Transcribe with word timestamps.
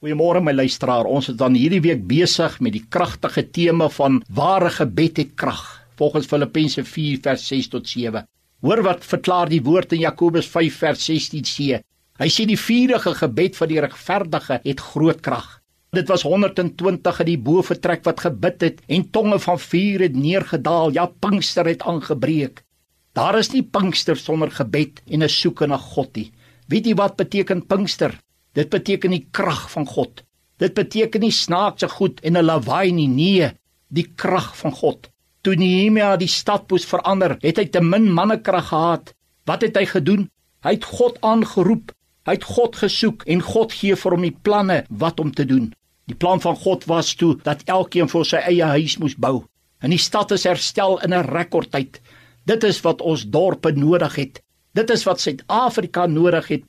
Goeiemôre 0.00 0.40
my 0.40 0.54
luisteraar. 0.56 1.04
Ons 1.04 1.26
is 1.28 1.36
dan 1.36 1.52
hierdie 1.52 1.82
week 1.84 2.06
besig 2.08 2.54
met 2.64 2.72
die 2.72 2.86
kragtige 2.88 3.42
tema 3.52 3.90
van 3.92 4.14
ware 4.32 4.70
gebed 4.72 5.18
het 5.20 5.34
krag. 5.36 5.60
Volgens 6.00 6.28
Filippense 6.30 6.80
4 6.88 7.18
vers 7.26 7.42
6 7.50 7.66
tot 7.74 7.90
7. 7.90 8.24
Hoor 8.64 8.80
wat 8.86 9.04
verklaar 9.04 9.52
die 9.52 9.60
woord 9.60 9.92
in 9.92 10.00
Jakobus 10.06 10.48
5 10.48 10.78
vers 10.84 11.04
16c. 11.04 11.82
Hy 12.16 12.28
sê 12.32 12.46
die 12.48 12.56
vurige 12.56 13.12
gebed 13.18 13.60
van 13.60 13.68
die 13.68 13.82
regverdige 13.84 14.58
het 14.64 14.80
groot 14.86 15.20
krag. 15.20 15.50
Dit 15.92 16.08
was 16.08 16.24
120 16.24 17.20
in 17.20 17.30
die 17.34 17.36
bovertrek 17.50 18.08
wat 18.08 18.24
gebid 18.24 18.64
het 18.70 18.80
en 18.88 19.04
tonge 19.12 19.36
van 19.44 19.60
vuur 19.60 20.06
het 20.06 20.16
neergedaal. 20.16 20.96
Ja, 20.96 21.10
Pinkster 21.12 21.68
het 21.68 21.84
aangebreek. 21.84 22.64
Daar 23.12 23.36
is 23.36 23.52
nie 23.52 23.66
Pinkster 23.68 24.16
sonder 24.16 24.48
gebed 24.48 25.04
en 25.04 25.22
'n 25.22 25.28
soeke 25.28 25.66
na 25.66 25.76
God 25.76 26.16
nie. 26.16 26.30
Weet 26.68 26.86
jy 26.86 26.94
wat 26.94 27.20
beteken 27.20 27.66
Pinkster? 27.66 28.16
Dit 28.52 28.70
beteken 28.70 29.14
die 29.14 29.26
krag 29.30 29.70
van 29.70 29.86
God. 29.86 30.24
Dit 30.58 30.74
beteken 30.74 31.22
nie 31.24 31.32
snaakse 31.32 31.88
goed 31.88 32.20
en 32.20 32.36
'n 32.36 32.44
lawaai 32.44 32.92
nie, 32.92 33.08
nee, 33.08 33.50
die 33.88 34.06
krag 34.16 34.56
van 34.56 34.72
God. 34.72 35.08
Toe 35.40 35.54
Nehemia 35.54 36.16
die 36.16 36.28
stad 36.28 36.70
moes 36.70 36.84
verander, 36.84 37.36
het 37.40 37.56
hy 37.56 37.66
te 37.66 37.80
min 37.80 38.12
mannekrag 38.12 38.68
gehad. 38.68 39.14
Wat 39.46 39.62
het 39.62 39.76
hy 39.76 39.86
gedoen? 39.86 40.28
Hy 40.62 40.70
het 40.70 40.84
God 40.84 41.20
aangeroep. 41.20 41.92
Hy 42.26 42.32
het 42.32 42.44
God 42.44 42.76
gesoek 42.76 43.22
en 43.26 43.40
God 43.40 43.72
gee 43.72 43.96
vir 43.96 44.10
hom 44.12 44.22
die 44.22 44.36
planne 44.42 44.84
wat 44.90 45.20
om 45.20 45.32
te 45.32 45.44
doen. 45.44 45.72
Die 46.06 46.16
plan 46.16 46.40
van 46.40 46.56
God 46.56 46.84
was 46.84 47.14
toe 47.14 47.36
dat 47.42 47.62
elkeen 47.64 48.08
vir 48.08 48.24
sy 48.24 48.36
eie 48.36 48.64
huis 48.64 48.98
moes 48.98 49.16
bou. 49.16 49.46
En 49.80 49.90
die 49.90 49.98
stad 49.98 50.30
is 50.30 50.44
herstel 50.44 51.00
in 51.00 51.14
'n 51.14 51.30
rekordtyd. 51.30 52.00
Dit 52.44 52.64
is 52.64 52.80
wat 52.80 53.00
ons 53.00 53.24
dorpe 53.24 53.72
nodig 53.72 54.14
het. 54.16 54.42
Dit 54.74 54.90
is 54.90 55.04
wat 55.04 55.20
Suid-Afrika 55.20 56.06
nodig 56.06 56.48
het 56.48 56.64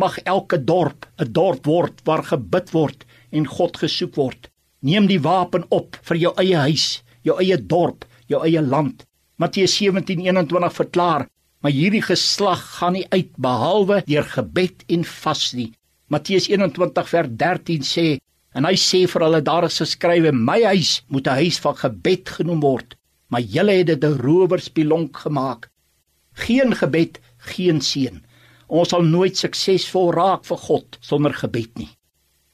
mag 0.00 0.14
elke 0.24 0.56
dorp 0.64 1.04
'n 1.20 1.32
dorp 1.32 1.66
word 1.68 2.00
waar 2.08 2.24
gebid 2.24 2.70
word 2.72 3.04
en 3.30 3.46
God 3.46 3.76
gesoek 3.76 4.14
word. 4.16 4.48
Neem 4.80 5.06
die 5.06 5.20
wapen 5.20 5.66
op 5.68 5.98
vir 6.08 6.16
jou 6.16 6.32
eie 6.40 6.56
huis, 6.56 7.02
jou 7.28 7.36
eie 7.36 7.58
dorp, 7.58 8.06
jou 8.26 8.40
eie 8.40 8.62
land. 8.62 9.04
Matteus 9.36 9.74
17:21 9.76 10.72
verklaar, 10.72 11.28
maar 11.60 11.76
hierdie 11.76 12.00
geslag 12.00 12.64
gaan 12.78 12.96
nie 12.96 13.04
uit 13.10 13.36
behalwe 13.36 14.00
deur 14.06 14.24
gebed 14.24 14.82
en 14.88 15.04
vas 15.04 15.52
nie. 15.52 15.72
Matteus 16.08 16.48
21:13 16.48 17.84
sê 17.84 18.18
en 18.54 18.64
hy 18.64 18.74
sê 18.80 19.04
vir 19.06 19.22
hulle 19.28 19.42
daar 19.42 19.64
is 19.64 19.78
geskrywe 19.84 20.32
my 20.32 20.62
huis 20.72 21.02
moet 21.08 21.26
'n 21.28 21.36
huis 21.44 21.60
van 21.60 21.76
gebed 21.76 22.28
genoem 22.28 22.60
word, 22.60 22.96
maar 23.28 23.44
julle 23.44 23.72
het 23.72 23.86
dit 23.88 24.04
'n 24.04 24.20
rowerspilonk 24.24 25.16
gemaak. 25.16 25.68
Geen 26.32 26.72
gebed, 26.74 27.20
geen 27.36 27.80
seën. 27.80 28.22
Ons 28.68 28.92
sal 28.94 29.02
nooit 29.02 29.36
suksesvol 29.36 30.12
raak 30.12 30.44
vir 30.44 30.56
God 30.56 30.98
sonder 31.00 31.32
gebed 31.32 31.78
nie. 31.78 31.90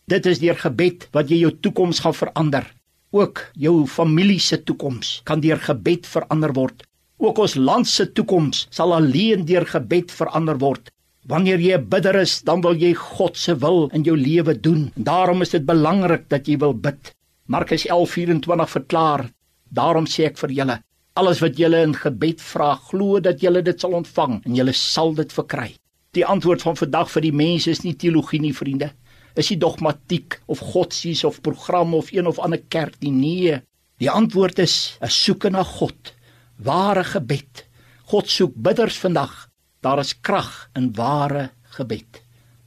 Dit 0.08 0.26
is 0.26 0.40
deur 0.40 0.56
gebed 0.56 1.08
wat 1.12 1.28
jy 1.28 1.42
jou 1.42 1.52
toekoms 1.60 2.00
gaan 2.00 2.16
verander. 2.16 2.66
Ook 3.12 3.42
jou 3.56 3.86
familie 3.86 4.40
se 4.40 4.56
toekoms 4.64 5.20
kan 5.24 5.40
deur 5.40 5.60
gebed 5.60 6.06
verander 6.06 6.52
word. 6.56 6.84
Ook 7.18 7.38
ons 7.44 7.56
land 7.56 7.88
se 7.88 8.06
toekoms 8.12 8.66
sal 8.70 8.94
alleen 8.96 9.44
deur 9.44 9.66
gebed 9.66 10.12
verander 10.14 10.58
word. 10.62 10.90
Wanneer 11.28 11.60
jy 11.60 11.76
'n 11.76 11.88
bidder 11.88 12.16
is, 12.16 12.42
dan 12.42 12.60
wil 12.60 12.76
jy 12.76 12.94
God 12.94 13.36
se 13.36 13.54
wil 13.54 13.90
in 13.92 14.02
jou 14.02 14.16
lewe 14.16 14.54
doen. 14.60 14.92
Daarom 14.96 15.42
is 15.42 15.50
dit 15.50 15.64
belangrik 15.66 16.28
dat 16.28 16.46
jy 16.46 16.56
wil 16.58 16.74
bid. 16.74 17.14
Markus 17.46 17.86
11:24 17.86 18.70
verklaar: 18.70 19.30
"Daarom 19.70 20.06
sê 20.06 20.24
ek 20.24 20.38
vir 20.38 20.50
julle, 20.50 20.82
alles 21.14 21.40
wat 21.40 21.56
julle 21.56 21.82
in 21.82 21.94
gebed 21.94 22.40
vra, 22.40 22.74
glo 22.74 23.20
dat 23.20 23.40
julle 23.40 23.62
dit 23.62 23.80
sal 23.80 23.92
ontvang 23.92 24.44
en 24.44 24.54
julle 24.54 24.72
sal 24.72 25.14
dit 25.14 25.32
verkry." 25.32 25.74
Die 26.18 26.26
antwoord 26.26 26.64
van 26.66 26.74
vandag 26.74 27.10
vir 27.14 27.22
die 27.28 27.36
mense 27.36 27.70
is 27.70 27.84
nie 27.84 27.94
teologie 27.94 28.40
nie, 28.42 28.54
vriende. 28.56 28.90
Is 29.38 29.52
nie 29.52 29.58
dogmatiek 29.62 30.40
of 30.50 30.64
godsdienst 30.72 31.28
of 31.28 31.38
program 31.46 31.94
of 31.94 32.10
een 32.10 32.26
of 32.26 32.40
ander 32.42 32.58
kerk 32.74 32.96
nie. 33.04 33.12
Nee, 33.14 33.60
die 34.02 34.10
antwoord 34.10 34.58
is 34.58 34.98
'n 35.00 35.10
soeke 35.10 35.50
na 35.50 35.62
God, 35.62 36.14
ware 36.56 37.04
gebed. 37.04 37.66
God 38.10 38.26
soek 38.28 38.54
bidders 38.56 38.98
vandag. 38.98 39.48
Daar 39.80 39.98
is 39.98 40.20
krag 40.20 40.70
in 40.74 40.92
ware 40.94 41.50
gebed. 41.76 42.22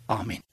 Amen. 0.08 0.51